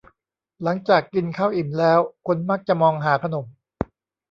[0.63, 3.45] หลังจากกินข้าวอิ่มแล้ว คนมักจะมองหาขนม